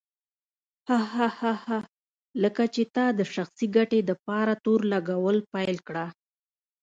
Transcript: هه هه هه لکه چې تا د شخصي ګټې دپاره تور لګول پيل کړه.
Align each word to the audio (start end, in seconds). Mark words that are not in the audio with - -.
هه 0.89 0.99
هه 1.39 1.53
هه 1.65 1.79
لکه 2.41 2.63
چې 2.73 2.83
تا 2.95 3.05
د 3.19 3.21
شخصي 3.33 3.65
ګټې 3.75 3.99
دپاره 4.11 4.53
تور 4.63 4.79
لګول 4.93 5.37
پيل 5.53 5.75
کړه. 5.87 6.05